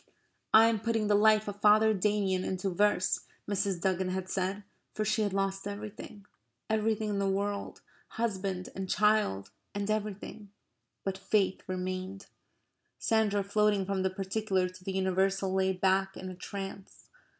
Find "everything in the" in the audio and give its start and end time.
6.71-7.29